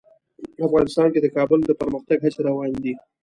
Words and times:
افغانستان 0.67 1.07
کې 1.13 1.19
د 1.21 1.27
کابل 1.35 1.59
د 1.65 1.71
پرمختګ 1.81 2.17
هڅې 2.21 2.41
روانې 2.47 2.79
دي. 2.83 2.93